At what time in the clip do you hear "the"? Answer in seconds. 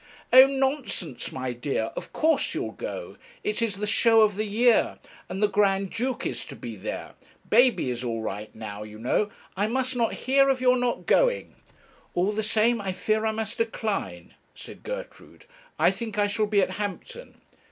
3.75-3.85, 4.35-4.45, 5.43-5.47, 12.31-12.41